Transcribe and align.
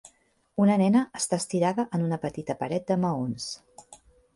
Una 0.65 0.77
nena 0.83 1.03
està 1.21 1.39
estirada 1.43 1.87
en 1.99 2.09
una 2.09 2.21
petita 2.27 2.59
paret 2.65 2.93
de 2.93 3.03
maons 3.07 3.51